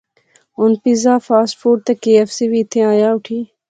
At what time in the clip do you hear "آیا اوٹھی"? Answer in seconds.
2.91-3.39